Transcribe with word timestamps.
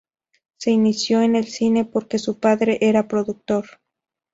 Se 0.57 0.71
inició 0.71 1.21
en 1.21 1.35
el 1.35 1.45
cine 1.45 1.85
porque 1.85 2.17
su 2.17 2.39
padre 2.39 2.79
era 2.81 3.07
productor. 3.07 3.65